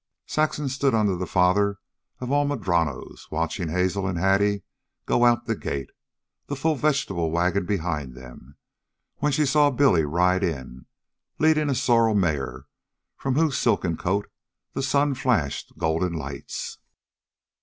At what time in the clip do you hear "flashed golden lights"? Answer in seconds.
15.13-16.79